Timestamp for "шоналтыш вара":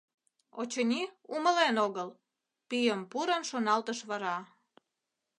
3.49-4.37